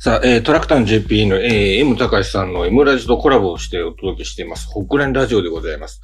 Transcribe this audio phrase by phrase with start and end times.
[0.00, 4.68] さあ、えー、トラクターの JP の、えー、M 高橋さんの M ラジとコラボをしてお届けしています。
[4.68, 6.00] 北連ラジオでございます。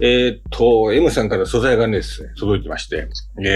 [0.00, 3.08] えー、っと、M さんから素材がねですね、届いてまして、
[3.46, 3.48] え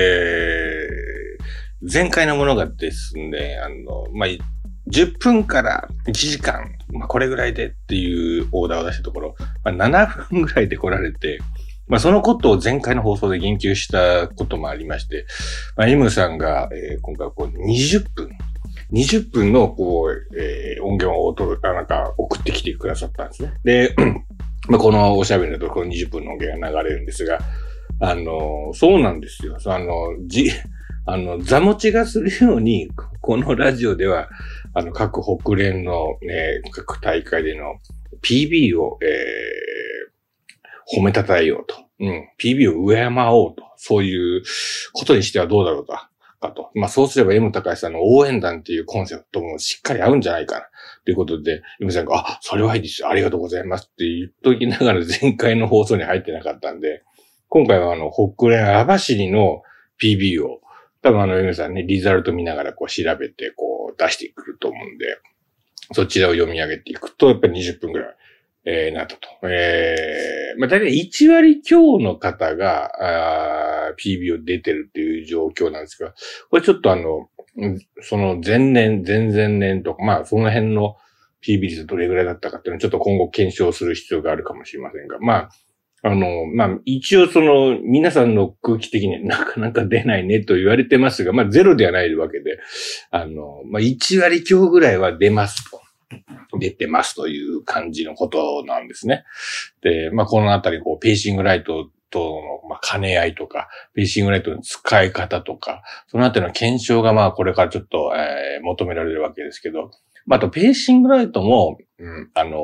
[1.83, 4.29] ー、前回のものがですね、あの、まあ、
[4.89, 6.63] 10分から1時間、
[6.93, 11.41] まあ、これぐらいでっていうオーダーを出したところ、まあ、7分ぐらいで来られて、
[11.89, 15.27] まあ、そのことを前回の放送で言及したこともありまして、
[15.77, 18.31] まあ、M さんが、えー、今回こう20分、
[18.93, 23.55] 20分の、こう、えー、音源を音、なんか送ってきてくださったんですね。
[23.65, 23.95] で、
[24.69, 27.39] まあ、このおしゃべりのところ20分の音源が流れるんですが、
[28.01, 29.57] あの、そうなんですよ。
[29.65, 29.95] あの、
[30.27, 30.51] じ、
[31.07, 34.29] あの、座持ちがするように、このラジオでは、
[34.75, 37.77] あの、各北連の、ね、各大会での
[38.23, 41.77] PB を、えー、褒めたたえようと。
[42.01, 42.29] うん。
[42.39, 43.65] PB を上山おうと。
[43.77, 44.43] そういう
[44.93, 45.95] ことにしてはどうだろうと。
[46.43, 46.71] かと。
[46.75, 50.67] まあそうすれば M 高橋さんの応援団っていうコンセプトもしっかり合うんじゃないかな。
[51.05, 53.09] ということで、M さんが、あ、それはいいですよ。
[53.09, 57.03] ありがとうございますって言っときながら 前回の放送に入ってなかったんで、
[57.49, 59.63] 今回はあの、北連網走の
[60.03, 60.61] PB を、
[61.01, 65.19] 多分あの M さんね、リザルト見ながらこう調べてこう出してくると思うんで、
[65.93, 68.17] そちらを読み上げていくと、やっぱり20分くらい
[68.65, 69.29] えー、なったと。
[69.49, 76.15] えー、まあ、大体1割強の方が、あ PB を出てるっていう状況なんですが、
[76.51, 77.29] これちょっとあの、
[78.01, 80.97] その前年、前々年とか、まあ、その辺の
[81.45, 85.51] PB 率どれぐらいだったかっていうのはちょっと今後検証する必要があるかもしれませんが、まあ、
[86.05, 92.59] あの、まあ、一応その、皆さんの空気的になかなか出ないねと言われてますが、まあ、ゼロではないわけで、
[93.11, 95.82] あの、まあ、1割強ぐらいは出ますと。
[96.59, 99.25] 出てますという感じのことなんですね。
[99.83, 102.21] で、まあ、このあたり、こう、ペーシングライトと
[102.63, 109.91] の、まあ、兼ね合いとか、ペーシングライトの使い方とか、そのあたりの検証が、まあ、これからちょっと、えー、求められるわけですけど、
[110.27, 112.59] まあ、あと、ペーシングライトも、うん、あの、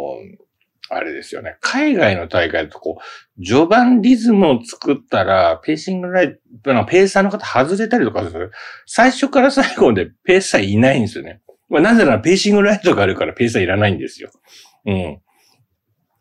[0.90, 1.56] あれですよね。
[1.60, 2.98] 海外の大会だとこ
[3.38, 8.52] う、序盤リズムを作ったら、ペーシングライト、ペーサーの方外れたりとかする。
[8.86, 11.42] 最初から最後までペーサーいないんですよね。
[11.68, 14.30] まあ、なぜならペーシングライトがあるからペーサーいらないんですよ。
[14.86, 15.20] うん。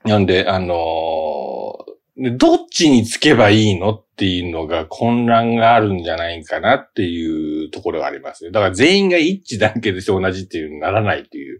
[0.04, 8.52] なんで、あのー、どっちにつけばいいのっていうのが混乱があるんじゃないかなっていうところがありますね。
[8.52, 11.60] だから全員が一致団結して同じっていうにならないっていう。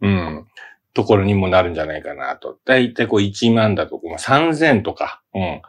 [0.00, 0.46] うん。
[0.94, 2.58] ところにもなるんじゃないかなと。
[2.64, 5.62] だいたいこう1万だとか、まあ、3000とか、うん。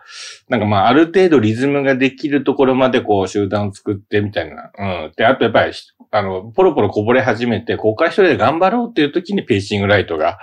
[0.50, 4.72] なんかまあある程度リズムができるところまでこう集団を作ってみたいな。
[4.78, 5.12] うん。
[5.16, 5.74] で、あとやっぱり
[6.16, 10.38] あの、ポロポロこぼれ始めて、ここから一人で頑張ろうっていう時にペーシングライトが、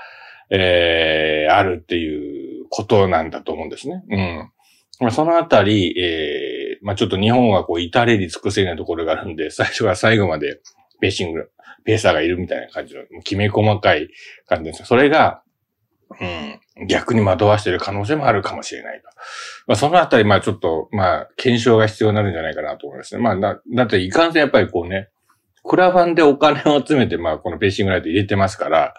[0.51, 4.03] えー、あるっていうことなんだと思うんですね。
[4.11, 4.51] うん。
[4.99, 10.61] まあ、そのあたり、えー、まあ、ちょっと日本はこう、至れり尽くせないところがあるんで、最初から最後まで
[11.01, 11.51] ペーシング、
[11.85, 14.09] ペーサーがいるみたいな感じの、きめ細かい
[14.47, 15.43] 感じですそれが、
[16.21, 16.25] う
[16.85, 19.07] ん、逆に惑わしている可能性もあるかもしれないと。
[19.67, 23.23] まあ、そのあたり、まあちょっと、まあ、検証が必要になるんじゃないかなと思いますね。
[23.23, 25.09] まあ、だ、だっていかんせんやっぱりこうね、
[25.63, 28.95] クラファンでお金を集めて、まあ、このペーシングライト入れてますから、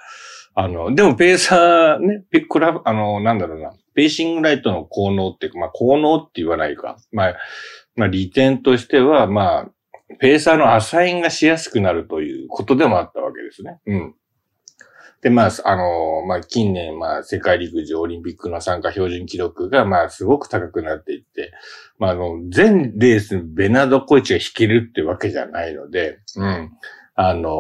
[0.54, 6.98] あの、でもペーサーね、ペクラ、あの、なんだろうな、ペーシングライトの効能っていうか、まあ、効能って言わないか。
[7.12, 7.36] まあ、
[7.96, 9.70] まあ、利点としては、まあ、
[10.22, 13.80] ペーサーのアサインがしやすくなるということでもあったわけですね。
[13.88, 14.16] うん。
[15.22, 21.52] で、まあ、あの、まあ、近年、まあ、世界陸上オリンピックの参加標準記録が、まあ、すごく高くなっていって、
[21.98, 26.72] まあ、あの、全レースベナード・コイチが引けるってわけじゃないので、うん。
[27.16, 27.52] あの、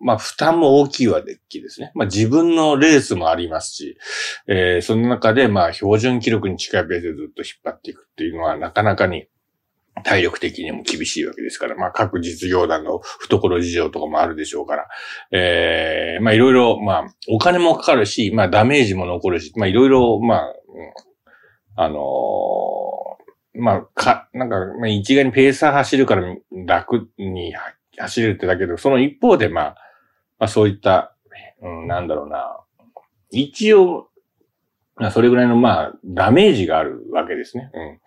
[0.00, 1.92] まあ、負担も大きいわけですね。
[1.94, 3.98] まあ、自分のレースもありますし、
[4.46, 9.26] えー、その中で、まあ、標準記録に近いペースでずっと引っ張っていくっていうのは、なかなかに、
[10.02, 14.88] 体力的にも厳しいわけですから、まあ各実業団の懐事情とかもあるでしょうから、
[15.32, 20.54] ええー、まあいろいろ、まあお金もかかるし、まあダメージも残るし、まあいろいろ、まあ、
[21.76, 26.36] あのー、まあ、か、なんか、まあ、一概にペーサー走るから
[26.66, 27.52] 楽に
[27.98, 29.76] 走れるってだけど、その一方で、まあ、
[30.38, 31.16] まあそういった、
[31.62, 32.60] うん、なんだろうな、
[33.30, 34.08] 一応、
[34.96, 37.70] まあそれぐらいの、まあ、ダメージがあるわけですね。
[37.74, 38.00] うん。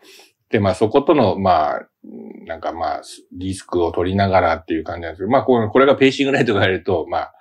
[0.53, 1.87] で、まあそことの、まあ、
[2.45, 3.01] なんかまあ、
[3.31, 7.33] リスクを取りながらっていう感じなんですけど、まあこれこれがペーシングライトが入ると、まあ、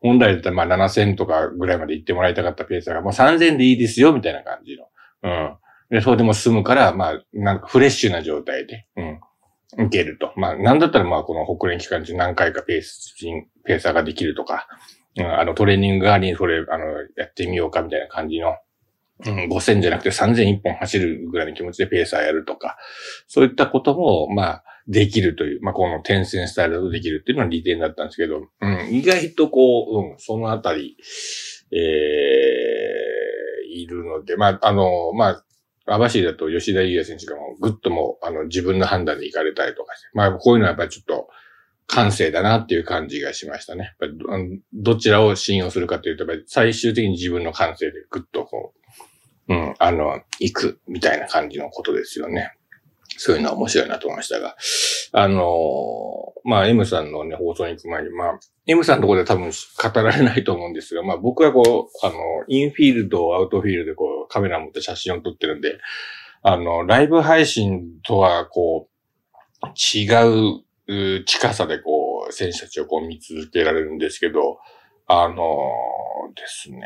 [0.00, 4.88] 本来だったらまあ7000とかぐらいまで行ってもらいたかったペースがもう3000でいいですよ、みたいな感じの。
[5.22, 5.56] うん。
[5.90, 9.20] で、そうでも済むから、まあ、なんかフレッシュな状態で、うん。
[9.86, 10.32] 受けると。
[10.34, 13.14] まあ、なんだったらまあ、この北連期間中何回かペース、
[13.64, 14.66] ペーサーができるとか、
[15.16, 16.84] うん、あの、トレーニング側にそれ、あの、
[17.16, 18.56] やってみようかみたいな感じの、
[19.26, 22.76] うん、5000じゃなくて3000一本走るぐらいの気持ちでペーサーやるとか、
[23.26, 30.96] そういったことも、まあ、できるという、まあ、この転戦スタイルだとできるっていうのは利点だったんですけど、うん、意外とこう、うん、そのあたり、
[31.72, 31.78] えー、
[33.70, 35.44] いるので、まあ、あの、まあ、
[35.86, 41.28] 網走だと吉田優也選手がもうぐっともう、あの、自分の判断で行かれたりとかして、まあ、こういうのはやっぱりちょっと、
[41.90, 43.96] 感性だなっていう感じがしましたね。
[44.74, 48.74] どちらを信用するかというと、最終的に自分の感性でぐっとこ
[49.48, 52.52] う、ん、あの、行くみたいな感じのことですよね。
[53.16, 54.56] そういうのは面白いなと思いましたが。
[55.12, 55.42] あの
[56.44, 62.16] まあ、M さんのね、放送に行く前に、まあ、M さんのところで多分語られないと思うんですが、まあ僕はこう、あの、
[62.48, 65.78] インフィールド、アウトフィールドでこう、カメラ持って写真を撮ってるんで、
[66.42, 68.88] あの、ライブ配信とはこ
[69.62, 70.06] う、違
[71.18, 74.58] う近さでこう、選手たちをこう見続けられるんですけど、
[75.06, 76.80] あのー、ですね、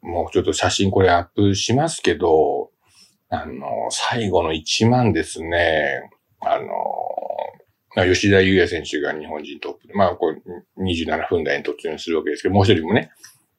[0.00, 2.70] もうちょっと写真これアップしますけど、
[3.28, 6.10] あの、最後の1万ですね、
[6.40, 6.68] あの、
[7.94, 10.34] 吉田優也選手が日本人トップで、まあ、こ
[10.76, 13.10] う、27分台に突入するわけですけど、もう一人もね、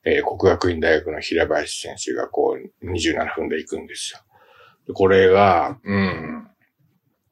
[0.05, 4.93] えー、国学院大学の平林選手がこう、27分台行くんですよ。
[4.93, 6.47] これが、うん、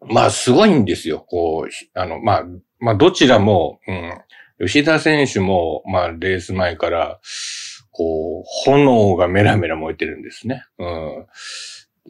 [0.07, 1.19] まあ、すごいんですよ。
[1.27, 2.45] こう、あの、まあ、
[2.79, 7.19] まあ、どちらも、うん、吉田選手も、まあ、レース前から、
[7.91, 10.63] こう、炎がメラメラ燃えてるんですね。
[10.79, 11.27] うん。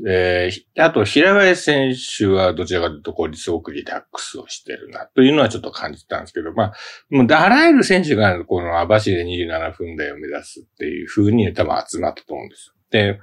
[0.03, 6.73] で、あと、平林選手はどちらかというと、こう、すごくリラックスをしてるな、というのはちょっと感じたんですけど、まあ、
[7.09, 12.73] もう、あらゆる選手が、この網走で27分台を目指すっていう風に多分集まったと思うんですよ。
[12.89, 13.19] で、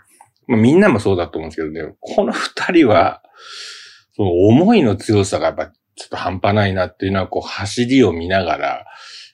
[0.46, 3.22] まあ、みんなもそうだと思うんですけどね、この二人は、
[4.14, 5.72] その思いの強さがやっぱちょ
[6.06, 8.87] っと半端ないなっていうのは、こう、走りを見ながら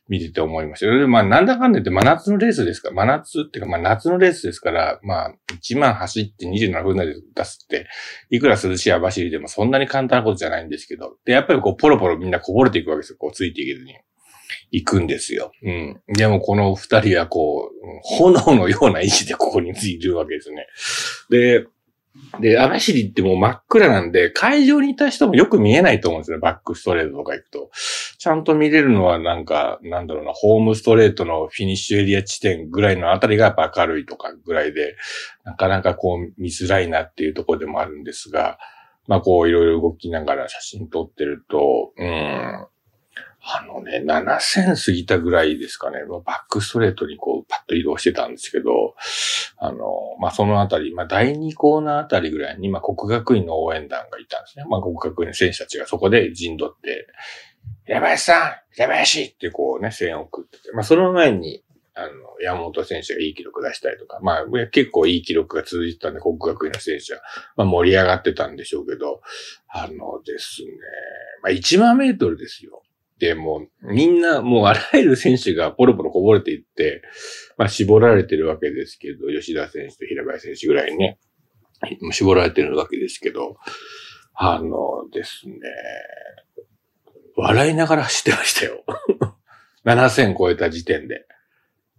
[0.08, 0.86] 見てて思いました。
[0.86, 7.88] で、まあ、なんだかんだ言って真夏のレースですから、真夏っていうか、まあ、夏のレースですから、まあ、1万走って27分台で出すって、
[8.30, 13.16] いくら涼しい網走でもそんなに簡単なことじゃないんですけど、で、やっぱりこう、ポロポロみんなこぼれていくわけですよ。
[13.18, 13.94] こう、ついていけずに。
[14.70, 15.52] 行くんですよ。
[15.62, 16.00] うん。
[16.08, 20.66] でもこの二人はこう、炎のような意志でここにいるわけですね。
[21.30, 21.66] で、
[22.40, 26.38] で、網走ってもう真っ暗なんで、会場にいた人もよく見えないと思うんですよ。
[26.38, 27.70] バックストレートとか行くと。
[28.18, 34.96] ちゃんと見れるのはなんか、なんだろうな、ホームストレートのフィニッシュエリア地点ぐらいのあたりがやっぱ明るいとかぐらいで、
[35.44, 38.58] なかなかこう見づらいなっていうところでもあるんですが、
[39.06, 42.66] まあこういろいろ動きながら写真撮ってると、うん、
[43.46, 48.94] あのね、7000過ぎたぐらいですかね、バックストレートにこうパッと移動してたんですけど、
[49.58, 49.78] あの、
[50.18, 54.64] まあ、そのあたり、まあ、第2コーナーあたりぐらいに、まあ、国学院の応援団がいたんですね。
[54.68, 57.06] まあ、国学院の選手たちがそこで陣取って、
[57.84, 61.62] 平林さん平林ってこうね、声援を送ってて、まあ、その前に、
[61.96, 62.08] あの、
[62.40, 67.20] 山本選手がいい記録出したりとか、まあ、結構いい記録が続いてたんで、国学院の選手は、
[67.56, 69.20] まあ、盛り上がってたんでしょうけど、
[69.68, 70.70] あのですね、
[71.42, 72.83] まあ、1万メートルですよ。
[73.18, 77.02] で、も、みんな、もうあらゆる選手がポロポロこぼれていって、
[77.56, 81.18] まあ、絞られてるわけですけど、吉田選手と平林選手ぐらいにね、
[82.10, 83.56] 絞られてるわけですけど、
[84.34, 85.54] あのですね、
[87.36, 88.84] 笑いながら走ってましたよ。
[89.84, 91.26] 7000超えた時点で。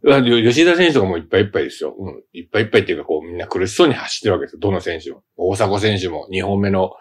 [0.06, 1.96] 吉田選手とかもいっぱいいっぱいですよ。
[1.98, 2.24] うん。
[2.34, 4.60] いっぱいいっぱいっていうか、こう、みんな苦しそうに走ってるわけですよ。
[4.60, 5.24] どの選手も。
[5.36, 6.92] 大迫選手も2本目の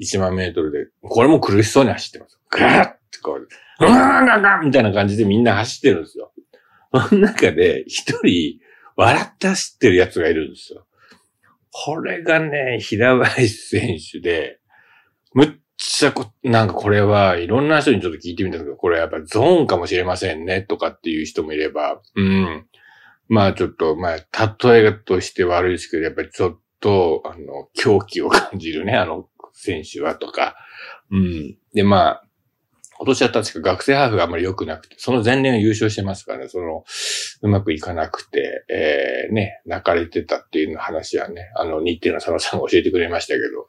[0.00, 2.40] 1万メートルで、これも苦しそうに走ってます。
[2.50, 3.48] ガーッてこう、
[3.80, 6.32] うわーガガみたいな感じでみんな走ってるんですよ。
[6.92, 8.58] その中で一人
[8.96, 10.86] 笑って走ってる奴がいるんですよ。
[11.70, 14.58] これがね、平林選手で、
[15.32, 22.66] むっちゃこ、なんかこれはいろんな人にちょっと聞いてみたんですけど、これやっぱゾーンかもしれませんね、とかっていう人もいれば、うん。
[23.28, 30.56] まあちょっと、まあ、例えとして悪いですけど、やっぱりちょっと、あの、狂気を感じるね、あの選手はとか、
[31.12, 31.56] うん。
[31.72, 32.24] で、まあ、
[32.98, 36.84] 今年は確か学生ハーフがあんまり良くなくて、その前年は優勝してますからね、その、
[37.42, 43.68] うまくいかなくて、えー、ね、泣かれてたっていう話はね、あの、日程の佐野さんが教えてくれましたけど、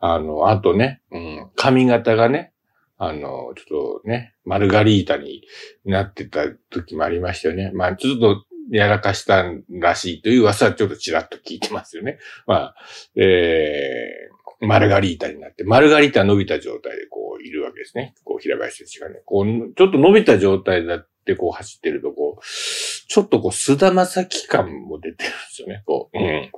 [0.00, 2.52] あの、あとね、うん、髪型がね、
[2.96, 5.42] あの、ちょっとね、マルガリータに
[5.84, 7.70] なってた時もありましたよね。
[7.74, 12.18] まあ、ちょっと、やらかしたらしいという噂はちょっとちらっと聞いてますよね。
[12.46, 12.74] まあ、
[13.14, 14.33] えー、
[14.66, 18.14] マルガリータになって、マルガリータ伸びた状態でこう、いるわけですね。
[18.24, 19.22] こう、平林選手がね。
[19.24, 25.82] こう、ちょっと伸びた状態だってこう走ってると、こう、ちょっとこう、菅田正樹感も出てるんですよね。
[25.86, 26.50] こう、うん。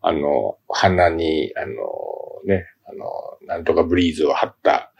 [0.00, 1.74] あの、鼻に、あの、
[2.46, 4.92] ね、あの、なんとかブリーズを張った、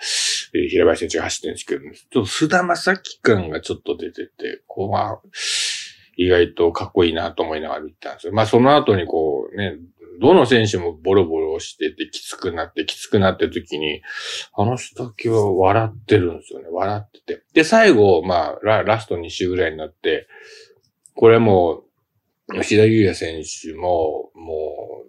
[0.55, 5.21] えー、平林選手が走ってるんですけど、ちょっと菅田正樹感がちょっと出てて、こう、まあ、
[6.17, 8.33] 意外とかっこいいなと思いながら見てたんですよ。
[8.33, 9.77] まあ、その後にこう、ね、
[10.21, 14.03] どの選手もボロボロしててきつくなってきつくなって時に、
[14.57, 16.67] あの人だけは笑ってるんですよね。
[16.71, 17.43] 笑ってて。
[17.53, 20.29] で、最後、まあ、ララスト2周ぐらいになって、
[21.15, 21.85] これも、
[22.55, 25.05] 吉田優也選手も、も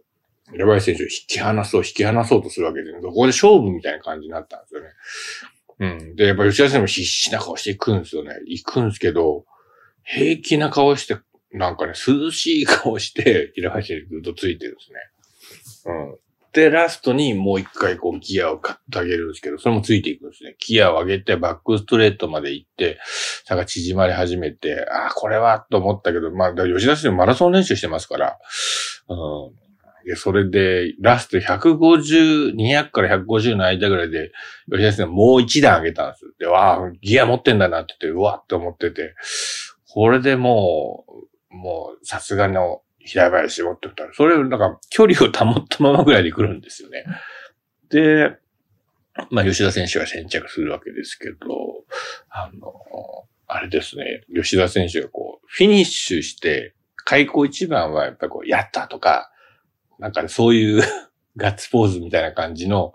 [0.51, 4.87] う、レバイ選手を引き離そう、引き離そうとするわけで、ここで勝負みたいな感じになったんですよね。
[5.79, 6.15] うん。
[6.15, 8.35] で、やっぱ吉田選手も必死な顔していくんですよね。
[8.45, 9.45] 行くんですけど、
[10.03, 11.17] 平気な顔して、
[11.51, 14.99] なんかね、涼しい顔して、平林にずっとついてるんですね。
[15.85, 16.17] うん。
[16.51, 20.55] で、ラストにもう一回こうギアを買ってあげるんですけど、それもついていくんですね。
[20.59, 22.99] ギアを上げてバックストレートまで行って、
[23.45, 28.37] 差が縮まり始めて、ああ、これはと思ったけど、まあ、吉田選手マラソン練習してますから、
[29.09, 29.13] う
[29.53, 30.05] ん。
[30.05, 34.31] で、それで、ラスト150、200から150の間ぐらいで、
[34.71, 39.13] 吉田選手もう一段上げたんですで、わあ、ギア持ってんだなって言って、うわって思ってて、
[39.91, 47.05] これでもう、もう、さすがの平林持ってたら、それ、なんか、距離を保ったままぐらいで来るんですよね。
[47.89, 48.37] で、
[49.31, 51.37] まあ、吉田選手が先着するわけですけど、
[52.29, 52.73] あの、
[53.47, 59.31] あれですね、吉田選手がこう、フィニッシュして、開口一番はやっぱこう、やったとか、
[59.97, 60.83] なんかね、そういう
[61.35, 62.93] ガッツポーズみたいな感じの、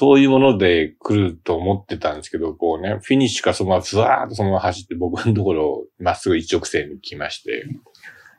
[0.00, 7.66] そういうもので来ると思ってたんですけど、こうね、フィニッシュかそのままふわーっとそのまま走って僕のところまっすぐ一直線に来まして、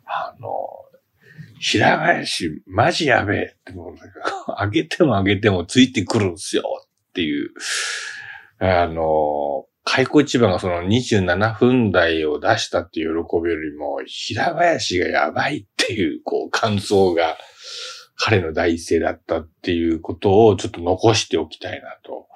[0.08, 0.50] あの、
[1.60, 3.96] 平林、マジやべえってもう、
[4.60, 6.64] 上げても上げてもついてくるんすよ
[7.10, 7.52] っていう、
[8.58, 17.38] あの、開口一番がその27分台を出したっていう喜びよりも、平林がやばいっていう、こう、感想が、
[18.16, 22.28] 彼の第一声だったっていうことをちょっと残しておきたいなと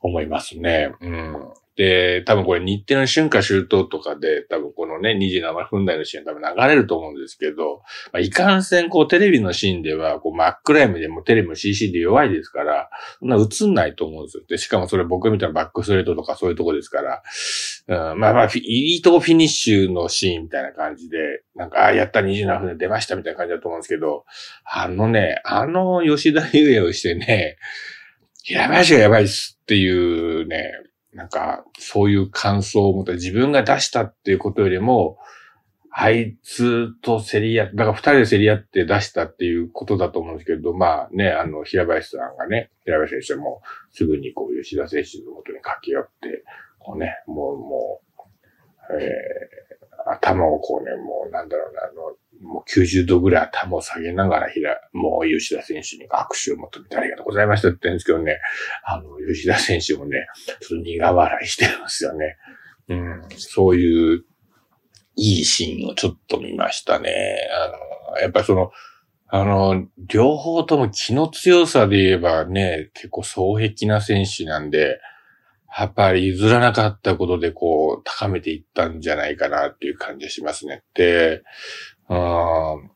[0.00, 0.92] 思いますね。
[1.00, 1.52] うん。
[1.76, 14.42] で、多分これ日程の春夏秋冬とかで、多分このね、27分台のシーン多分流れると思うんですけど、まあ、いかんせんこうテレビのシーンでは、こう真っ暗闇でもテレビも CC で弱いですから、そんな映んないと思うんですよ。
[14.46, 17.22] で、しかもそれ僕みたいなバックストレートとかそういうとこですから、
[18.12, 24.24] うん、まあまあ、いいとこフィニッシュのシーンみたいな感じで、なんか、ああ、やった27分で出ましたみたいな感じだと思うんですけど、
[24.64, 27.56] あのね、あの吉田優也をしてね、
[28.44, 30.72] 平林がやばいっすっていうね、
[31.12, 35.18] なんか、そういう感想を持った自分が出したっていうことよりも、
[35.94, 46.44] あいつと競り合って、だから二人で競り合って出したっていうことだと思うんですけど、まあね、あの、平林さんがね、平林選手もすぐにこう、吉田選手のもとに駆け寄って、
[46.78, 48.00] こうね、もう、も
[48.90, 49.61] う、えー、
[50.06, 58.38] 頭をこうね、もうなんだろうな、あの、もう90度ぐらい頭を下げながら、ひら、もう吉田選手に握手を求めてありがとうございましたって言うんですけどね、
[58.84, 60.26] あの、吉田選手もね、
[60.60, 62.36] その苦笑いしてるんですよね。
[62.88, 64.24] うん、そういう
[65.16, 67.36] いいシーンをちょっと見ましたね。
[68.10, 68.70] あの、やっぱりその、
[69.28, 74.98] あの、両方とも気の強さで言えばね、結構双璧な選手なんで、
[75.76, 80.82] やっぱり譲らなかったことでこう、高めていったんじゃないかなっていう感じがしますね。
[80.94, 81.42] で、
[82.08, 82.90] うん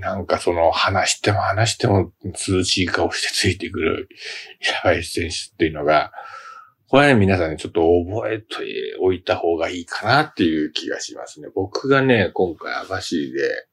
[0.00, 4.08] なんかその話しても話しても涼しい顔してついてくる
[4.58, 6.12] 平林選手っていうのが、
[6.88, 11.48] これはね、皆さんね、ちょっと覚えておいた方がいいかなっていう気がしますね。
[11.54, 13.66] 僕がね、今回網走で、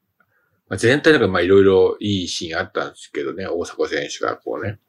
[0.70, 4.80] まあ、全体なんかまあいろいろいいシーンあったんですけどね、大迫選手がこうね、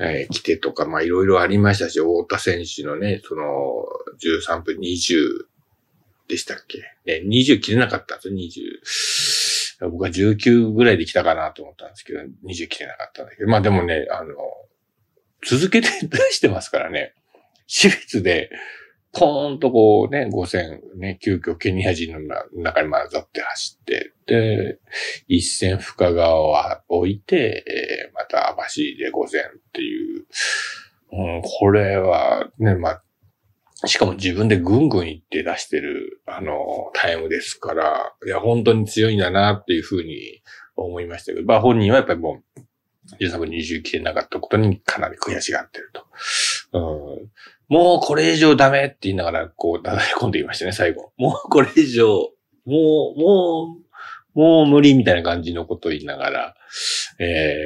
[0.00, 3.84] えー、来てとか、まあいろいろありましたし、大田選手のね、その
[4.20, 5.46] 13分20
[6.28, 6.78] でしたっけ？
[7.04, 9.90] ね、20切れなかったんですよ、20。
[9.90, 14.34] 僕は19ぐらいで来たかなと思ったんですけど、20切れなかったんだけど、まあでもね、あの、
[15.46, 17.14] 続けて 出してますからね、
[17.66, 18.50] 私立で、
[19.12, 22.20] ポーンとこうね、5000ね、急遽ケニア人の
[22.62, 24.78] 中に混ざって走って、で、
[25.26, 26.54] 一線深川を
[26.88, 30.26] 置いて、えー、また網走で5000っていう、
[31.12, 33.02] うん、これはね、まあ、
[33.86, 36.56] しかも自分でぐんぐん行って出してる、あの、
[36.94, 40.42] タイムですから、いや、本当に強いんだなっていうふうに
[40.76, 42.60] 思いましたけど、まあ本人はやっぱりもう、
[43.20, 46.04] 13分20切れなかったことにかなり悔しがってると。
[46.72, 47.30] うん、
[47.68, 51.12] もうこれ以上ダメって言いながら、こう、だだれ込んでいましたね、最後。
[51.18, 52.06] もうこれ以上、
[52.64, 53.76] もう、も
[54.34, 56.54] う、もう無理みたいな感じのことを言いながら、
[57.18, 57.56] え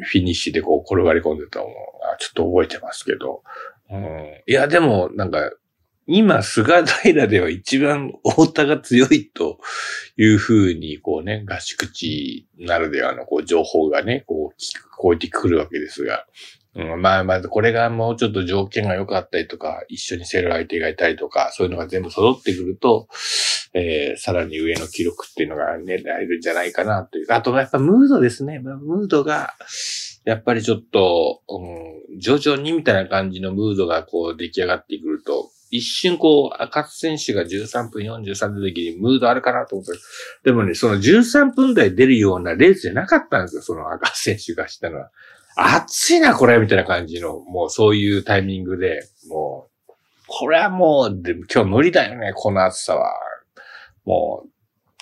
[0.00, 1.70] ー、フィニッシュでこう転がり込んでたのが
[2.18, 3.42] ちょっと覚えてますけど、
[3.90, 5.50] うん、いや、でも、なんか、
[6.10, 9.58] 今、菅平では一番太田が強いと
[10.16, 16.24] いうふうに、こうね、合宿地ならではのこう情報がね、こう聞こえてくるわけですが、
[16.78, 23.08] うん、まあまあ、これがもうちょっと条件が良かったりとか、一緒に競る相手がいたりとか、そういうのが全部揃ってくると、
[23.74, 27.26] えー、さらに上の記録っていうのが狙えるんじゃないかなという。
[27.30, 28.60] あと、やっぱムードですね。
[28.60, 29.54] ムードが、
[30.24, 39.92] やっぱりちょっと、うん、徐々にみたいな感じのムードがこう出来上がってくると、一瞬こう、赤津選手が13分43の時にムードあるかなと思った
[40.44, 45.10] でもね、その13分台出るようなレースじゃなかったんですよ、その赤津選手がしたのは。
[45.60, 49.92] 暑いな、これみたいな感じの、もうそういうタイミングで、もう、
[50.26, 53.14] これはもう、で今日無理だよね、この暑さは。
[54.04, 54.48] もう、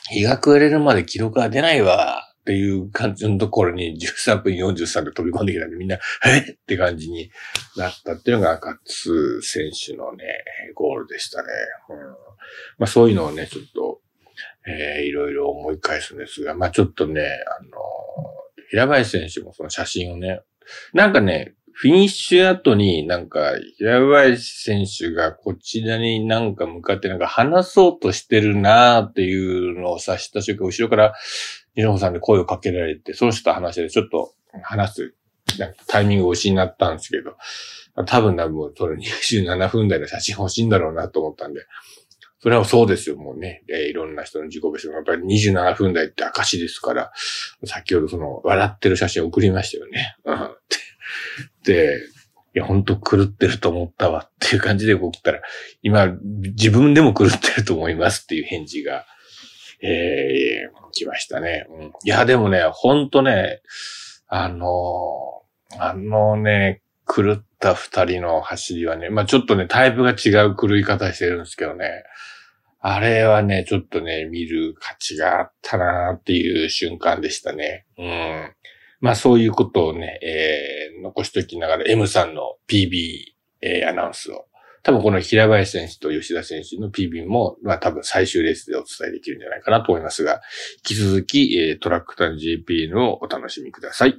[0.08, 2.22] 日が暮れるまで記録が出ないわ。
[2.40, 6.56] っていう感じのところに13分43で飛び込んできたんでみんな、えっ？
[6.64, 7.28] て感じに
[7.76, 10.25] なったっていうのがカツ選手のね、
[10.76, 11.48] ゴールでしたね。
[11.88, 14.00] うん、まあそういうのをね、ちょっと、
[14.64, 17.70] えー、いろいろ思い返すんですが、まあちょっとね、あの、
[18.70, 20.40] 平林選手もその写真をね、
[20.92, 31.14] なんかね、フィニッシュ後になんか、平林選手がこちらになんか向かってなんか話そうとしてるなーっていうのを察した瞬間、後ろから
[31.75, 34.32] 二本さんで声をかけられて、その人と話してちょっと
[34.62, 35.14] 話す、
[35.58, 37.37] なんかタイミングを失ったんですけど、
[38.06, 41.61] 多分多分それ27分台の写真欲しいんだろうなと思ったんで、
[42.47, 43.65] それはそうですよ、もうね。
[43.69, 47.11] えー、いろんな人の自己ベストがやっぱり27分台って証ですから、
[47.65, 50.17] 先ほどその笑ってる写真送りましたよね。
[50.25, 50.55] うん、
[51.65, 51.99] で、
[52.55, 55.41] いや、ほんと狂ってると思ったわっていう感じで送ったら、
[55.83, 59.07] 今、自分でも狂ってると思いますっていう返事が、
[59.83, 61.67] えー、来ましたね。
[61.69, 63.61] うん、いや、でもね、ほんとね、
[64.29, 66.81] あのー、あのね、
[67.12, 72.05] 狂った二人の走りはね、まあちょっとね、タイプが違う狂い方してるんですけどね、
[72.88, 77.85] あれはね、ちょっとね、見る価値があったなっていう瞬間でしたね。
[77.99, 78.52] うん。
[79.00, 83.25] まあそういうことをね、えー、残しときながら M さんの PB、
[83.61, 84.47] えー、アナウンスを
[84.85, 90.40] 多分この平林選手と吉田選手の PB も、まあ多分最終レースでお伝えできるんじゃないかなと思いますが、
[90.76, 94.14] 引き続き、えー、トラックタン JP のお楽しみください。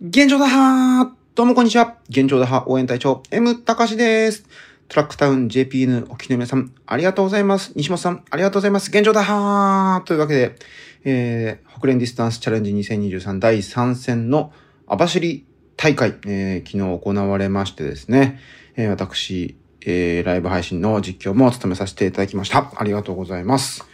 [0.00, 1.98] 現状打破どうもこんにちは。
[2.08, 4.69] 現状打破応援隊長 M 高しです。
[4.90, 7.72] トラックタウン JPN おきの皆さん、ありがとうございます。
[7.76, 8.88] 西本さん、ありがとうございます。
[8.88, 10.56] 現状打破というわけで、
[11.04, 14.52] えー、北連ディスタンスチャレンジ2023第3戦の
[14.88, 18.40] 網走大会、えー、昨日行われましてですね、
[18.74, 22.72] えー、私、えー、ライブ配信の実況も務めさせていただきました。
[22.74, 23.84] ありがとうございます。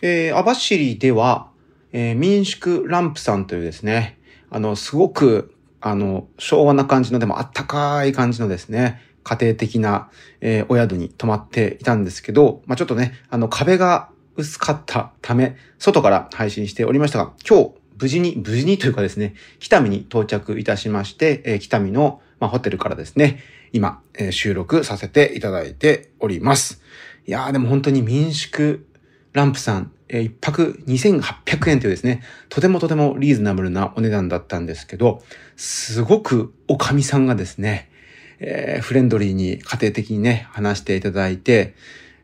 [0.00, 1.50] えー、網走では、
[1.92, 10.08] えー、民宿ランプさんというですね、あの、すごく、あの、昭和な感じの、でもあったかい感じのですね、家庭的な、
[10.40, 23.40] えー、お宿に泊まっていたんですけど、まあ、ちょっとね、あの、壁が薄かったため、外から配信しておりましたが、今日、無事に、無事にというかですね、北見に到着いたしまして、えー、北見の、まあ、ホテルからですね、
[23.72, 26.80] 今、えー、収録させていただいております。
[27.26, 28.86] いやーでも本当に民宿
[29.32, 35.20] ランプさん、えー、一泊2800円というですね、とてもとてもリーズナブルなお値段だったんですけど、
[35.56, 37.90] すごくおかみさんがですね、
[38.38, 41.74] えー、フレンドリーに家庭的にね、話していただいて、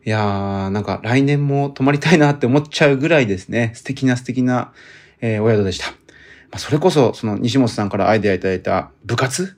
[0.04, 4.72] いやー、なんか来年も泊まりたいなって思っちゃうぐらいですね、素敵な素敵な、
[5.20, 5.86] えー、お宿でした。
[5.86, 9.56] まあ、それこそ、その西本さんからアイデアいただいた部活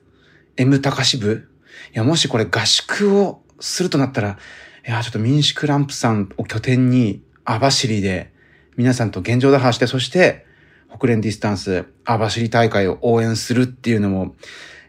[0.56, 1.48] ?M 高支部？
[1.94, 4.38] いや、もしこれ合宿をするとなったら、
[4.86, 8.32] いや、ちょっと民宿ランプさんを拠点に、網走で、
[8.76, 10.46] 皆さんと現状打破して、そして、
[10.94, 14.36] 北連ディスタンス、網走大会を応援するっていうのも、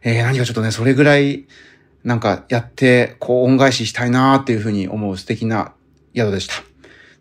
[0.06, 1.48] えー、何かちょっとね、それぐらい、
[2.04, 5.74] なんかやって、こう恩返ししたいなーっていうふうに思う素敵な
[6.16, 6.54] 宿でした。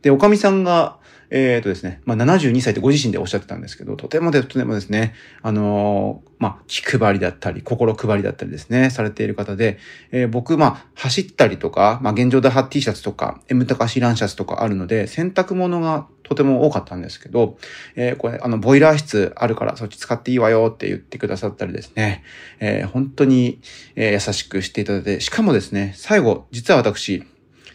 [0.02, 0.98] で、おかみさんが、
[1.30, 9.78] えっ、ー、とですね、まあ、72歳ってご自身でおっしゃってたんですけど、とてもで、とてもですね、あのー、まあ、気配りだったり、心配りだったりですね、されている方で、
[10.12, 17.58] えー、僕、まあ、走ったりとか、まあ、現状でハッ T シャツとか、M 高シランシャツとかあるので、洗濯物がとても多かったんですけど、
[17.94, 22.24] えー、これ、あの、ボイラー室あるからそっち使っていいわよって言ってくださったりですね、
[22.60, 23.60] えー、本当に、
[23.94, 27.22] えー、優しくしていただいて、しかもですね、最後、実は私、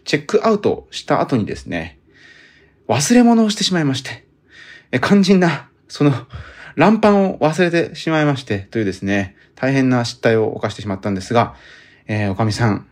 [0.03, 1.99] チェックアウトした後にですね、
[2.87, 4.25] 忘れ物をしてしまいまして、
[4.91, 6.11] え肝心な、その、
[6.75, 11.55] ランパンを忘れてしまいまして、というですね、大変な失態を犯してしまったんですが、
[12.07, 12.87] えー、おかみさん、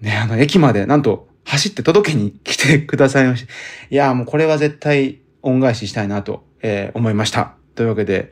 [0.00, 3.52] ね、あの、駅まで、なんと、走って届けに来てくださいまして、
[3.90, 7.54] いや、もうこれは絶対恩返ししたいなと、えー、思いました。
[7.74, 8.30] というわけで、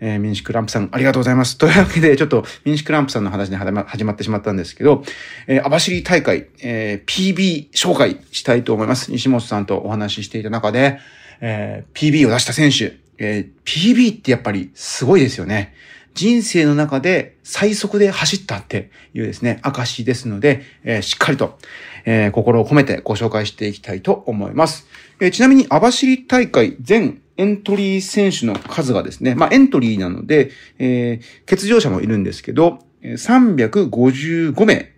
[0.00, 1.56] えー、民宿ランプさん、ありがとうございます。
[1.56, 5.02] というわけで、ちょっと民宿ランプさんの話に始まってしまったんですけど、
[5.46, 9.10] えー、網走大会、えー、PB 紹介したいと思います。
[9.10, 10.98] 西本さんとお話ししていた中で、
[11.40, 15.74] えー、PB を出した選手、えー、PB ってやっぱりすごいですよね。
[16.14, 21.58] 人生の中で最速で走ったっていうですね、証ですので、えー、しっかりと、
[22.04, 24.86] えー、心を込めてご紹介していきたいと思います。
[25.18, 34.92] えー、ちなみに、網走大会全エントリー選手の数がですね、まあエントリーなので、え、欠場者もいるんですけど、355名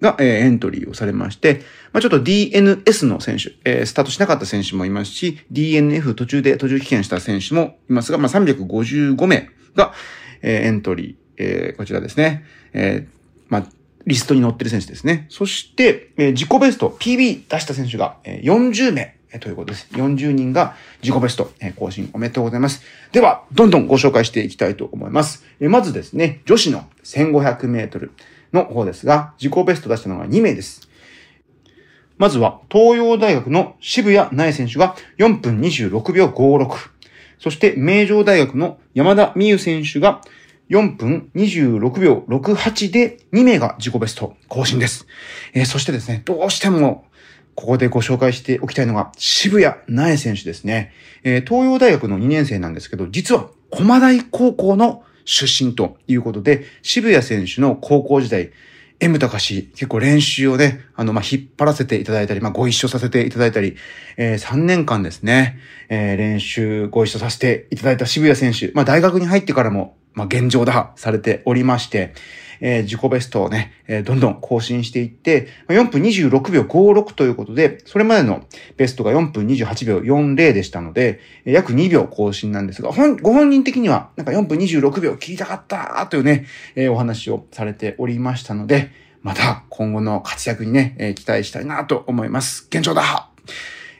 [0.00, 9.92] が、え、エントリーをされまして、まあ、ちょっと DNS の選手、えー、スタートしなかった選手もいますし、DNF 途中で途中棄権した選手もいますが、まあ、355名が、
[10.40, 12.44] え、エントリー、えー、こちらですね。
[12.72, 13.66] えー、まあ、
[14.06, 15.26] リストに載ってる選手ですね。
[15.30, 19.88] そして、えー、自己ベスト、PB 出した選手が、えー、40名、えー、ということです。
[19.92, 22.82] 40人が自己ベスト、えー、更新おめでとうございます。
[23.12, 25.44] では、どんどんご紹介していきたいと思います。
[25.60, 28.12] えー、まずですね、女子の1500メートル。
[28.54, 30.88] の方ですが、自己ベスト出したのが2名です。
[32.16, 36.90] まずは、東洋大学の渋谷苗選手が4分26秒56。
[37.40, 40.22] そして、名城大学の山田美優選手が
[40.70, 45.06] 4分26秒68で2名が自己ベスト更新です。
[45.52, 47.04] えー、そしてですね、どうしても
[47.54, 50.92] ここでご紹介しておきたいのが渋谷苗選手ですね。
[51.22, 58.50] えー、東洋大学の2年生なんですけど、実は駒大高校の出身ということで、渋谷選手の高校時代、
[59.00, 63.76] M 高し、結構練習をね、あの、ま、引っ張らせていただいたり、まあ、ご一緒させていただいたり、
[64.16, 72.14] えー、3年間ですね、えー、練習ご一緒させていただいた渋谷選手、まあ、大学に入ってからも、まあ、現状打破されておりまして、
[72.60, 78.46] えー、自己ベストをね、えー、どんどん更新していって、4分26秒56ということで、それまでの
[78.76, 88.90] ベストが4分28秒40でしたので、約2秒更新なんですが、本ご本人的には、なんか4分26秒聞いたかったというね、えー、お話をされておりましたので、
[89.22, 92.66] また今後の活躍にね、え、期待したいなと思います。
[92.68, 93.30] 現状だ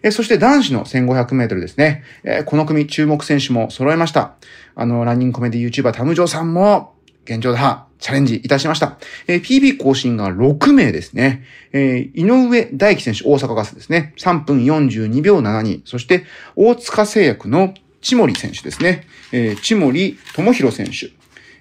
[0.03, 2.05] えそして男子の1500メートルですね。
[2.24, 4.35] え、この組注目選手も揃えました。
[4.74, 8.98] あの、ランニングコメディ YouTuber タムジョーさんも現状だ、チャレンジいたしました。
[9.26, 11.44] えー、PB 更新が6名ですね。
[11.72, 14.12] えー、井上大輝選手、大阪ガスですね。
[14.18, 15.82] 3分42秒72。
[15.84, 19.06] そして、大塚製薬の千森選手ですね。
[19.32, 21.12] えー、千森智弘選手。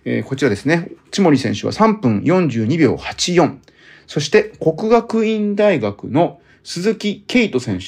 [0.06, 0.90] えー、こちらですね。
[1.12, 3.58] 千森選手は3分42秒84。
[4.08, 7.86] そして、国学院大学の鈴木圭人選手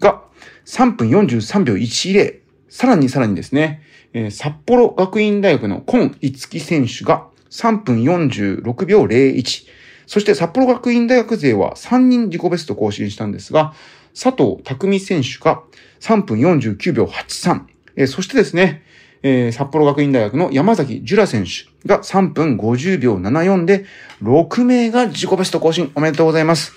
[0.00, 0.22] が
[0.64, 2.40] 3分43秒10。
[2.70, 9.66] さらにさらにですね、えー、札幌学院大学の今五木選手が3分46秒01。
[10.06, 13.74] そして札幌学院大学勢は3人自己ベスト更新したんですが、
[14.14, 15.62] 佐藤匠選手が
[16.00, 17.62] 3分49秒83。
[17.96, 18.82] えー、そしてですね、
[19.22, 23.84] えー、札幌学院大学の山崎ジュラ選手が3分50秒74で、
[24.22, 26.72] 6名が自己ベスト更新おめでとうございます。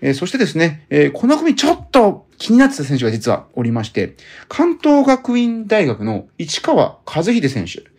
[0.00, 4.16] えー、そしてですね、えー、この組ちょっと気になってた選手が実はおりまして、
[4.48, 7.90] 関東学院大学の市川和秀選手。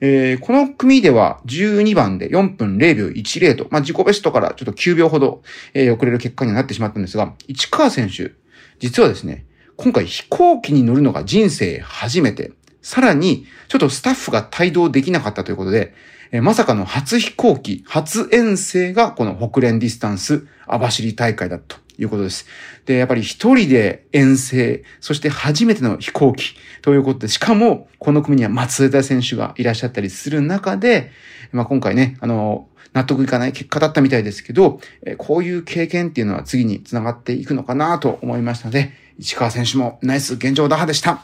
[0.00, 8.32] えー、この組では12番で4分0秒10と、まあ、自己ベストからちょっと9秒ほど、えー、遅れる結果になってしまったんですが、市川選手、
[8.78, 15.94] 実はですね、今回飛行機に乗るのが人生初めて、さらに、ちょっとスタッフが帯同できなかったということで、
[16.32, 22.46] えー、まさかの初飛行機、初遠征がこの北連ディスタンス網走大会だということです。
[22.84, 31.10] で、やっぱり一人で遠征、そして初めての飛行機ということで、しかもこの組には松枝選手がいらっしゃったりする中で、
[31.52, 34.80] まあ今回ね、あの、納得いかない結果だったみたいですけど、
[35.18, 41.22] こういう経験っていうのは次につながっていくのかなと思いましたので、市川選手もナイス現状打破でした。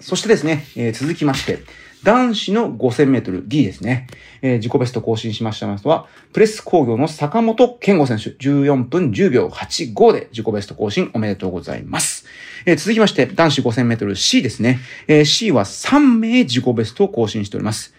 [0.00, 1.60] そしてですね、えー、続きまして、
[2.02, 4.06] 男子の5000メートル D ですね。
[4.42, 12.26] えー、自己ベスト更新しましたのは、プレス工業の坂本健吾選手、14分10秒85で自己ベスト更新おめでとうございます。
[12.64, 14.80] えー、続きまして、男子5000メートル C ですね。
[15.08, 17.94] えー、C は3名自己ベストを更新しております。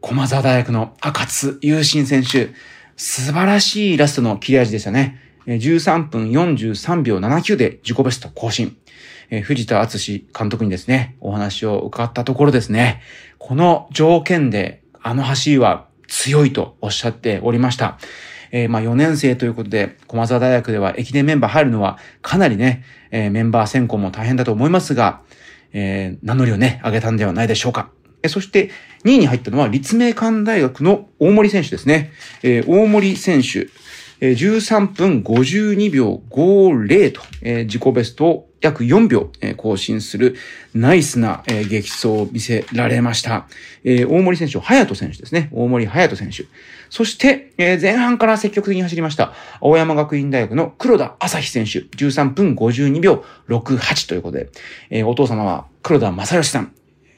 [0.00, 2.50] 駒沢大学の赤津優心選手、
[2.96, 5.20] 素晴らしいラストの切れ味でしたね。
[5.46, 8.76] 13分43秒79で自己ベスト更新。
[9.32, 13.00] えー、藤田敦監督にですね、お話を伺ったところですね、
[13.38, 17.98] この条件であの走りは強いとおっしゃっておりました。
[18.52, 25.22] えー、まあ4年生ということで、駒沢大学では駅伝メンバー入るのはかなりね、えー、メンバー選考も大変だと思いますが、
[25.72, 27.88] えー、名乗りをね、上げたんではないでしょうか。
[28.22, 28.70] えそして、
[29.04, 32.12] 2位に入ったのは立命館大学の大森選手ですね。
[32.42, 33.68] えー、大森選手、
[34.22, 40.36] 13分52秒50と、え、自己ベストを約4秒、更新する
[40.74, 43.48] ナイスな、激走を見せられました。
[43.84, 45.48] 大森選手、隼人選手ですね。
[45.50, 46.44] 大森隼人選手。
[46.88, 49.32] そして、前半から積極的に走りました。
[49.60, 51.80] 青山学院大学の黒田朝日選手。
[51.80, 54.38] 13分52秒68ということ
[54.90, 56.72] で、お父様は黒田正義さん。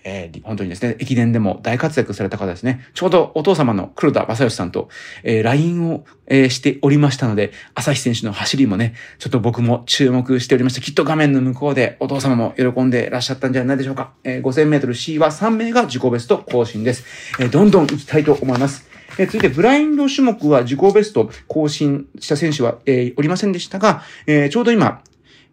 [0.04, 2.86] えー、本当にですね、駅伝でも大活躍された方ですね。
[2.94, 4.88] ちょうどお父様の黒田正義さんと、
[5.22, 10.80] えー、LINE を、えー、しておりましたので、朝日選手の走りもね、ちょっと僕も注目しておりました。
[10.80, 14.12] きっと画面の向こうでお父様も喜んでいらっしゃったんじゃないでしょうか。
[14.24, 17.04] えー、5000メートル C は3名が自己ベスト更新です。
[17.40, 18.88] えー、どんどん行きたいと思います。
[19.16, 25.02] え続いて、ブラインド種目は自己ベスト更新した選手は、えー、おりませんでしたが、えー、ちょうど今、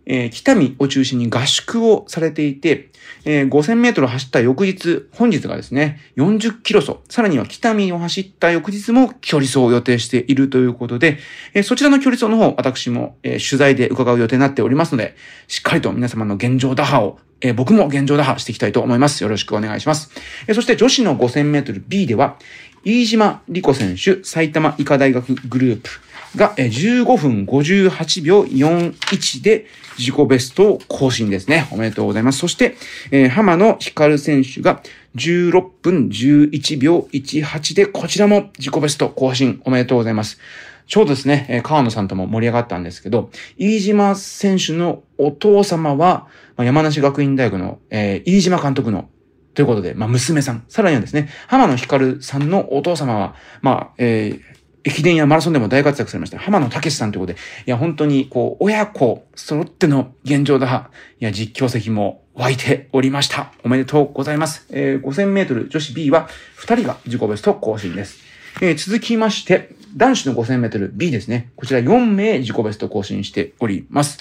[0.06, 2.90] えー、北見を中心に合宿をされていて、
[3.26, 11.20] えー、5000メートル走った翌日、本日がですね、40キロ走、さらには北見を走った翌日も距離走を予定しているということで、
[11.54, 15.16] えー、そちらの距離走の方、私も、えー、取材で伺う予定になっておりますので、
[15.48, 19.24] しっかりと皆様の現状打破をえ、僕も現状打破していきたいと思います。
[19.24, 20.12] よろしくお願いします。
[20.48, 22.38] え、そして女子の5000メートル B では、
[22.84, 25.90] 飯島理子選手、埼玉医科大学グループ
[26.36, 29.66] が15分58秒41で
[29.98, 31.68] 自己ベストを更新ですね。
[31.72, 32.40] おめでとうございます。
[32.40, 32.76] そして、
[33.12, 34.82] えー、浜野光選手が
[35.16, 40.40] 16分11秒18で、こちらも自己ベスト更新おめでとうございます。
[40.88, 49.10] ちょうどですね、え川野さんとも盛り上がったんですけど、飯島選手のお父様は、ま、山梨学院大学の、えー、飯島監督の
[49.54, 50.64] ということで、まあ、娘さん。
[50.70, 54.42] さらにはですね、浜野光さんのお父様は、まあ、えー、
[54.84, 56.40] 駅伝やマラソンでも大活躍されました。
[56.40, 60.90] 浜野武さんということで、いや、本当に、こう、親子揃っての現状だ。
[61.20, 63.52] いや、実況席も湧いておりました。
[63.64, 64.66] おめでとうございます。
[64.72, 68.20] えー、5000メートル女子 B は2人が自己ベスト更新です。
[68.62, 71.52] えー、続きまして、男子の5000メートル B ですね。
[71.56, 74.20] こちら4名自己ベスト更新しております。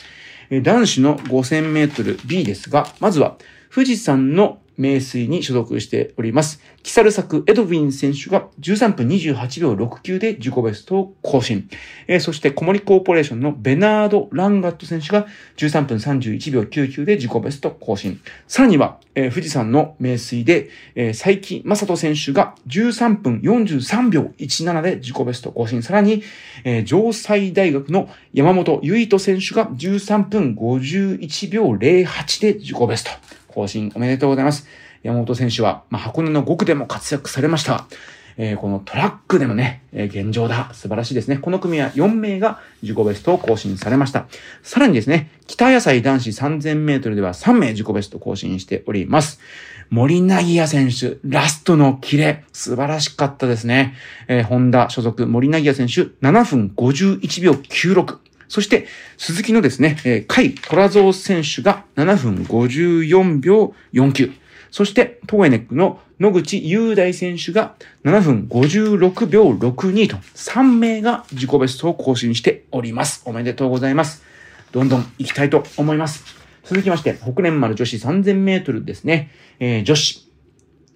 [0.50, 3.36] えー、男子の5000メートル B ですが、まずは、
[3.72, 6.60] 富士山の名水に所属しております。
[6.82, 11.68] キサルサク・エドウィン選手が13分28秒69で自己ベストを更新。
[12.08, 15.26] えー、そして、コモリコーポレーションのベナード・ランガット選手が
[15.58, 18.20] 13分31秒99で自己ベスト更新。
[18.48, 25.82] さらには、えー、富士山の名水で、えー、佐伯正人選手が13分43秒17で自己ベスト更新。
[25.82, 26.22] さらに、
[26.64, 33.39] えー、城西大学の山本唯斗選手が13分51秒08で自己ベスト。
[33.50, 34.66] 更新おめでとうございます。
[35.02, 37.86] 山本選手は、まあ、箱根の5区でも活躍されました。
[38.36, 40.70] えー、このトラックでもね、えー、現状だ。
[40.72, 41.36] 素晴らしいですね。
[41.36, 44.26] この組は4名が自己ベストを更新されました。
[44.62, 49.40] さらにですね、北野菜男子3000メートルでは3名自己ベスト更新しております。
[49.90, 53.94] 森凪也選手、ラストのキレ、素晴らしかったですね。
[54.28, 58.29] えー、ホンダ所属森凪也選手、7分51秒96。
[58.50, 64.32] そして、鈴木のですね、えー、甲斐虎蔵選手が7分54秒49。
[64.72, 73.22] そして、トーエネックの野口雄大選手が7分56秒62と3名が自己ベストを更新しております。
[73.24, 74.24] おめでとうございます。
[74.72, 76.24] どんどん行きたいと思います。
[76.64, 79.30] 続きまして、北連丸女子3000メートルですね。
[79.60, 80.28] えー、女子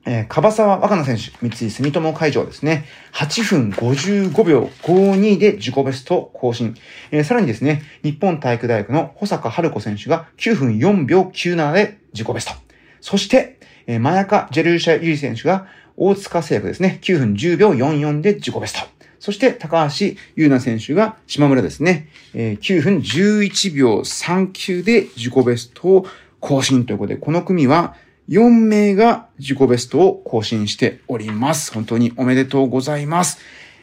[0.06, 2.84] えー、樺沢若菜選手、三井住友会場ですね。
[3.12, 6.74] 8分55秒52で自己ベスト更新。
[7.10, 12.52] えー、さらにですね、日本体育大学の保坂春子選手が9分4秒97で自己ベスト。
[13.00, 16.98] そして、えー、マヤカ・ジェルシャ・ユリ選手が大塚製薬ですね。
[17.02, 18.94] 9分10秒44で自己ベスト。
[19.20, 22.08] そして、高橋優奈選手が島村ですね。
[22.34, 26.06] えー、9分11秒39で自己ベストを
[26.40, 27.96] 更新ということで、この組は
[28.28, 31.72] 4名が自己ベストを更新しております。
[31.72, 33.38] 本当におめでとうございます。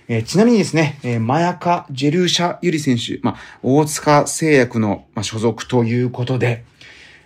[0.07, 6.65] えー、ちなみにですね、えー、マヤカ・ジェルーシャ・ユリ選手、まあ、大塚製薬の、まあ、所属ということで、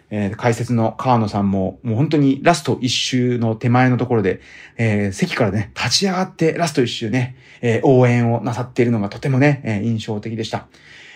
[0.09, 4.41] えー、解説の川野さんも、もう本当にラスト一周の手前のところで、
[4.77, 10.67] えー、席からね、立ち上がってラスト一周ね、えー、応援をなさっているのがとてもね、えー、印象的でした。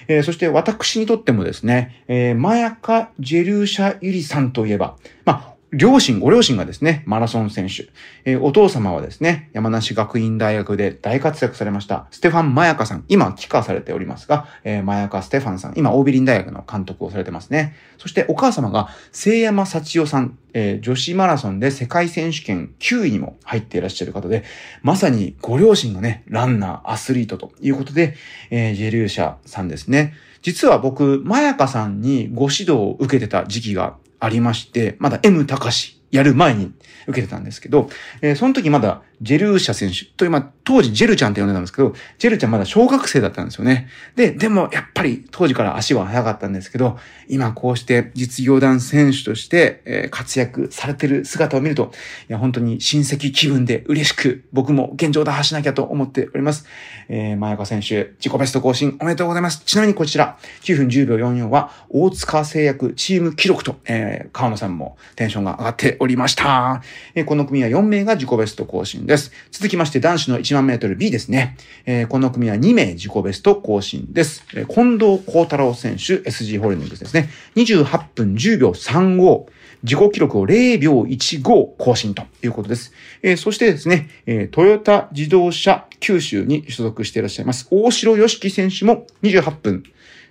[0.08, 7.90] えー、そして私にとってもですね、えー、マヤカ・ジェルーシャ・ユリさんといえば、まあ、両親、ご両親がですね、マラソン選手。
[8.26, 13.06] えー、お父様はですね、山梨学院大学で大活躍されました、ステファン・マヤカさん。
[13.08, 15.74] 今、帰化されておりますが、えー、マヤカ・ステファンさん。
[15.78, 17.76] 今、オービリン大学の監督をされてますね。
[18.00, 20.38] そして、お母様が、聖山幸代さん。
[20.52, 24.44] えー、女子マラソンで世界選手権9位にも入っていらっしゃる方で、
[24.82, 28.16] まさにご両親がね、ランナー、アスリートということで、
[28.50, 30.16] えー、ジェルーシャさんですね。
[30.42, 36.72] 実は僕、マヤカさんにご指導を受けてた時期がありまして、まだ M 高しやる前に
[37.08, 37.90] 受けてたんですけど、
[38.22, 43.88] えー、その時まだジェルーシャ選手という、まあ、当時ジェルちゃんって呼んでたんですけど、ジェルちゃんまだ小学生だったんですよね。
[44.16, 51.92] で、でもやっぱり当時から足は速かったんですけど、今こうして実業団選手として、えー、活躍されてる姿を見ると、
[52.30, 56.66] いや、本当に親戚気分で嬉しく、僕も現状打破しなきゃと思っております。
[57.10, 59.64] えー、前岡選手、自己ベスト更新おめでとうございます。
[59.66, 66.82] ちなみにこちら、9分10秒44は、大塚製薬チーム記録と、えー、川野さんもテンションが上がっておりました。
[67.16, 69.32] えー、この組は4名が自己ベスト更新です。
[69.50, 71.58] 続きまして男子の1万メートル B ですね。
[71.88, 74.46] えー、この組は2名自己ベスト更新です。
[74.54, 77.28] えー、近藤幸太郎選手、SG ホールディングスですね。
[77.56, 79.46] 28分10秒35。
[79.82, 81.42] 自己記録を0秒15
[81.80, 82.94] 更新ということです。
[83.24, 89.84] えー、そしてですね、え、トヨタ自動車九州に所属していらっしゃいます、大城良樹選手も28分、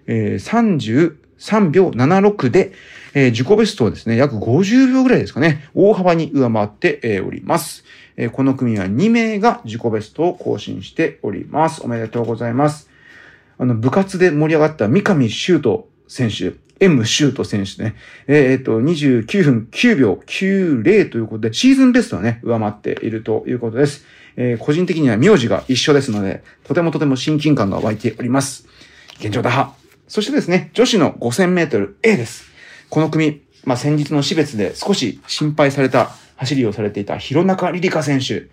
[0.06, 2.72] えー、33秒76で、
[3.14, 7.84] えー、自己ベストをですね、約50秒ぐらいですかね、大幅に上回って、えー、おります。
[8.20, 11.82] え、この組は2名が自己ベストを更新しております。
[11.84, 12.90] おめでとうございます。
[13.58, 17.94] あの、部活で盛り上がった三上修斗選手、M シュート選手ね。
[18.26, 24.04] えっ、と、29分9秒90ということで、シーズンベストはね、上回っているということです。
[24.36, 28.66] えー、個人的には名字が一緒ですので、とてもとても親近感が湧いております。
[29.20, 29.74] 現状打破。
[30.08, 32.50] そしてですね、女子の5000メートル A です。
[32.90, 38.48] この組、まあ、先日の死別で少し心配された走りをされていた弘中リリカ選手。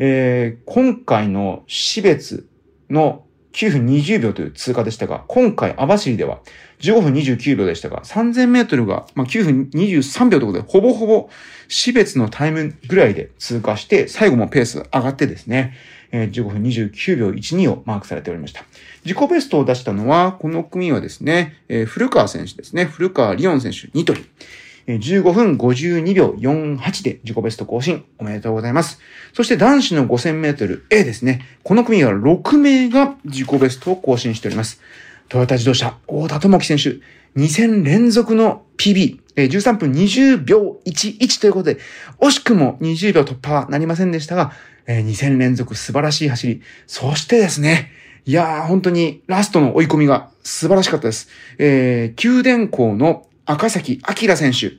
[0.00, 2.46] えー、今回の死別
[2.90, 6.40] の9分20秒という通過でしたが、今回網走では
[6.80, 11.30] 15分29秒でしたが、3000メートルが、まあ、9分23秒ということで、ほぼほぼ
[11.66, 15.74] 死別のタイムぐらいで通過して、最後もペース上がってですね、
[16.12, 18.64] えー、15分29秒12をマークされておりました。
[19.04, 22.84] 自己ベストを出したのは、この組はですね、えー、古川選手ですね。
[22.84, 24.24] 古川リオン選手、ニトリ。
[24.96, 28.04] 15分52秒48で自己ベスト更新。
[28.16, 28.98] おめでとうございます。
[29.34, 31.44] そして男子の5000メートル A ですね。
[31.62, 34.80] この組は6名が自己ベストを更新しております。
[35.28, 37.00] トヨタ自動車、大田智樹選手、
[37.38, 41.78] 2戦連続の PB、13分20秒11ということで、
[42.18, 44.52] 惜しくも20秒突破はなりませんでしたが、
[44.86, 46.62] 2戦連続素晴らしい走り。
[46.86, 47.90] そしてですね、
[48.24, 51.28] いやー、本当にラストの追い込みが素晴らしかったです。
[51.58, 54.74] えー、宮殿校の赤崎明選手、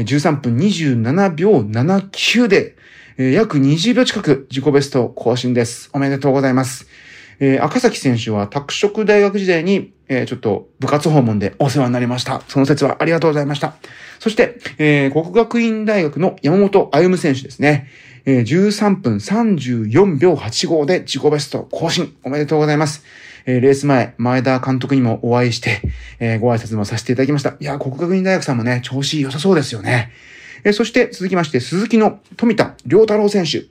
[0.00, 2.76] 13分27秒79で、
[3.18, 5.90] 約20秒近く自己ベスト更新です。
[5.92, 6.86] おめでとうございます。
[7.60, 12.42] 赤崎選手は拓殖大学時代に、えー、ちょっと部活訪問でお世話になりました。
[12.46, 13.74] その説はありがとうございました。
[14.20, 17.88] そして、えー、国学院大学の山本歩夢選手ですね。
[18.26, 22.16] えー、13分34秒85で自己ベスト更新。
[22.22, 23.04] おめでとうございます。
[23.46, 25.82] えー、レース前、前田監督にもお会いして、
[26.18, 27.56] えー、ご挨拶もさせていただきました。
[27.60, 30.12] いや、国学院大学さんもね、調子良さそうですよね。
[30.64, 33.64] えー、そして続きまして、鈴木の富田良太郎選手。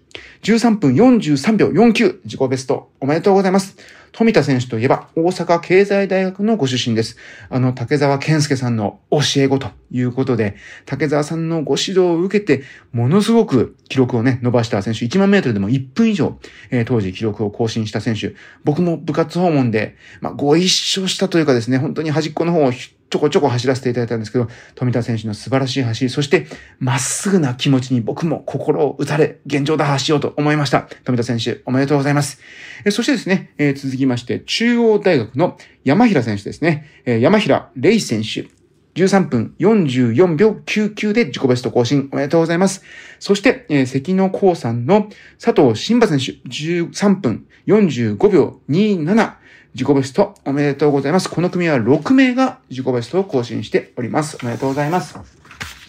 [0.43, 2.91] 13分43秒49、自己ベスト。
[2.99, 3.77] おめでとうございます。
[4.13, 7.17] 富田選手といえば、大阪経済大学のご出身です。
[7.49, 16.38] あの、竹沢健介さんの教え子ということで、竹沢さんのご指導を受けて、ものすごく記録をね、伸ばした選手、1万メートルでも1分以上、
[16.69, 22.71] えー、当時記録を更新した選手、僕も部活訪問で、まあ、ご一緒したというかですね、本当に端っこの方を
[23.13, 26.47] ちょこちょこ走らせていただいたんですけど、富田選手の素晴らしい走り、そして、
[26.80, 30.88] まっすぐな気持ちに僕も心を打たれ、現状打破しようと思いました。
[31.04, 32.39] 富田選手、おめでとうございます。
[32.86, 36.89] えそしてですね、えー、続きまして、中央大学の山平選手ですね。
[37.06, 38.47] えー、山平玲選手。
[38.95, 42.82] 13分44秒99で自己ベスト更新おめでとうございます。
[43.19, 45.08] そして、えー、関野光さんの
[45.39, 49.42] 佐藤新馬選手13分45秒27
[49.73, 51.27] 自己ベストおめでとうございます。
[51.27, 54.38] この組は6名が自己ベストを更新しております。
[54.43, 55.17] おめでとうございます。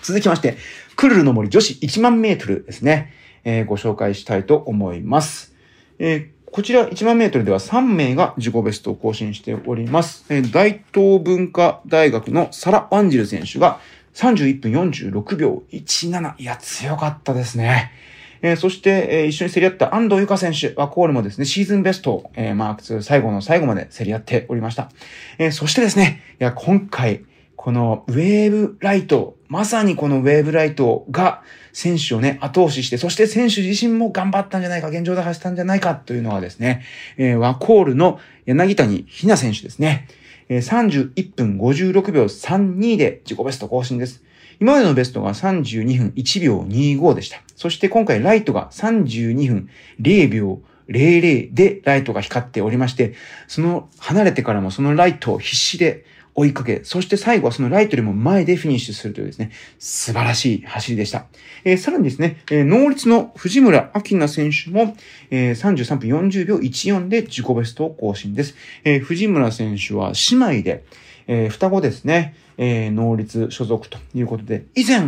[0.02, 0.56] 続きまして、
[0.96, 3.12] クルルの森女子1万メートルですね。
[3.44, 5.54] えー、ご紹介したいと思います。
[5.98, 10.24] えー、こちら1万メートルでは3名が自己ベストを更新しております。
[10.30, 13.80] えー、大東文化大学のサラ・ワンジル選手が
[14.14, 16.34] 31分46秒17。
[16.38, 17.92] いや、強かったですね。
[18.44, 24.90] えー、そして、えー、一緒に競り合った安藤由香選手、ワコールもですね、シーズンベストを、えー、マーク2最後の最後まで競り合っておりました。
[25.38, 27.24] えー、そしてですね、いや、今回、
[27.56, 31.40] このウェーブライト、まさにこのウェーブライトが
[31.72, 36.82] 選手をね、後押しして、そして選手自身も頑張ったんじゃないか、現状で走ったんじゃないかというのはですね、
[37.16, 40.06] えー、ワコールの柳谷ひな選手ですね。
[40.50, 44.22] えー、31分56秒32で自己ベスト更新です。
[44.60, 47.40] 今までのベストが32分1秒25でした。
[47.56, 49.68] そして今回ライトが32分
[50.00, 53.14] 0秒00でライトが光っておりまして、
[53.48, 61.26] その離れてからもそのライトを必死で追いかけ、そして最後はそのライトよりも前でフィニッシュするというですね、素晴らしい走りでした。
[61.64, 64.96] えー、さらにですね、えー、能率の藤村明菜選手も、
[65.30, 68.54] えー、33分40秒14で自己ベストを更新です。
[68.82, 70.84] えー、藤村選手は姉妹で、
[71.28, 75.00] えー、双子ですね、えー、能率所属ということで、以前、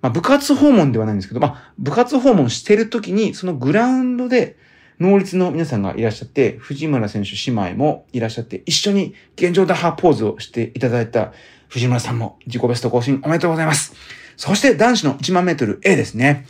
[0.00, 4.56] まあ、部活訪問ではないんですけど、まあ、部活訪問してる時に、そのグラウンドで、
[5.00, 11.32] 能率の皆さんがいらっしゃって、藤村選手姉妹もいらっしゃって、一緒に現状打破ポーズをしていただいた
[11.68, 13.94] 藤村さんも自己ベスト更新おめでとうございます。
[14.36, 16.46] そして男子の1万メートル A ですね。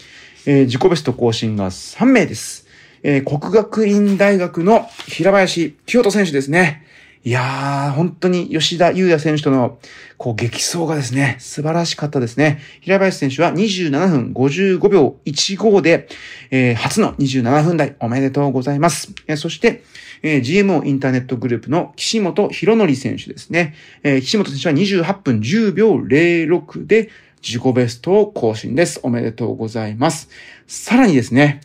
[0.47, 2.67] えー、自己ベスト更新が3名です。
[3.03, 6.87] えー、国学院大学の平林清人選手ですね。
[7.25, 9.79] いやー、本当に吉田優也選手との、
[10.19, 12.59] こう、激走がですね、素晴らしかったですね。
[12.81, 16.09] 平林選手は27分55秒15で、
[16.51, 19.13] えー、初の27分台おめでとうございます。
[19.29, 19.85] えー、そして、
[20.23, 23.75] えー、GMO インターネットグループの岸本博則選手ですね。
[24.03, 27.09] えー、岸本選手は28分10秒06で
[27.41, 28.99] 自己ベストを更新です。
[29.05, 30.29] おめでとうございます。
[30.67, 31.61] さらにですね、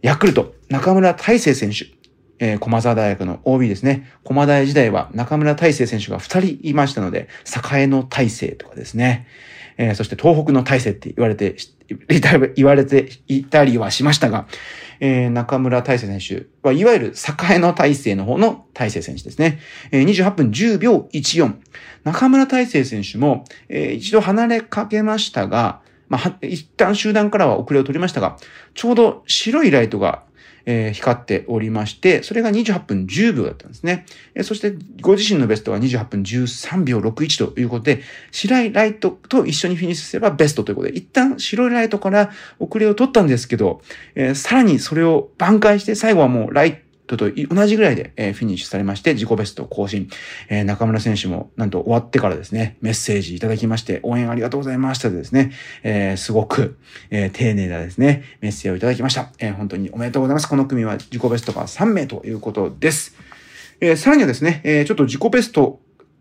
[0.00, 2.01] ヤクルト、中村大成選手。
[2.42, 4.10] えー、駒沢大学の OB ですね。
[4.24, 7.28] 駒大時代は中村大成選手が2人いましたので、
[7.72, 9.28] 栄の大成とかですね。
[9.78, 11.54] えー、そして東北の大成って言われて、
[12.56, 14.48] 言われていたりはしましたが、
[14.98, 17.14] えー、中村大成選手は、いわゆる
[17.48, 19.60] 栄の大成の方の大成選手ですね。
[19.92, 21.54] えー、28分10秒14。
[22.02, 28.36] 中村大成選手も、えー、一度離れかけましたが、まあ、一旦集団からは遅れを取りましたが、
[28.74, 30.24] ちょうど白いライトが
[30.66, 34.06] えー、光っておりまして、それが28分10秒だったんですね。
[34.34, 43.82] えー、そして、ご自身のベストは28分13秒61ということで、白いライトと一緒にフィニッシュすればベストということで、一旦白いライトから遅れを取ったんですけど、
[44.14, 50.08] えー、さらにそれを挽回して、最後はもうライト、とと同じぐらいで、えフィニッシュされまして、自己ベスト更新。
[50.48, 56.78] え中村選手も、なんと終わってからですね、メッセージいただきまして、応援ありがとうございましたでですね、え、すごく、
[57.10, 59.32] えー、丁寧なですね、メッセージをいただきました。
[59.38, 60.46] え、本当におめでとうございます。
[60.46, 63.16] この組は自己ベストが3名ということです。
[63.80, 65.80] えさらにはですね、えちょっと自己ベスト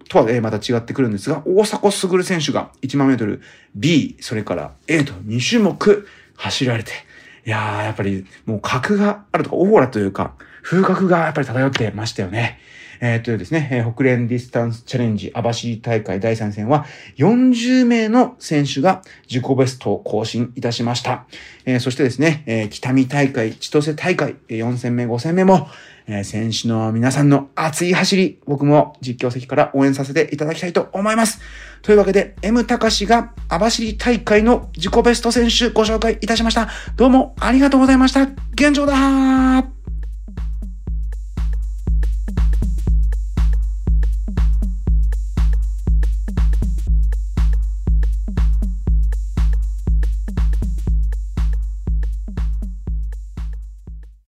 [0.09, 3.41] とは、えまた違ってくるんですが、大迫傑選手が1万メートル
[3.75, 6.91] B、それから A と2種目走られて、
[7.45, 10.33] いやー、やっぱりもう格があるとか、オーラというか、
[10.63, 12.59] 風格がやっぱり漂ってましたよね。
[13.03, 16.85] えー、っとですね、えー、北連ディスタンスチャレンジ網走大会第3戦は
[17.17, 21.25] 40名の選手が自己ベストを更新いたしました。
[21.65, 25.67] えー、そしてですね、えー、北見大会、千歳大会、4戦目、5戦目も、
[26.11, 31.39] えー、選手の皆さんの熱い走り、僕も実況席から応援させていただきたいと思います。
[31.81, 36.67] というわけで、M 高志が網走大会の自己ベスト選手ご紹介いたしました。
[36.97, 38.23] どうもありがとうございました。
[38.53, 39.80] 現状だ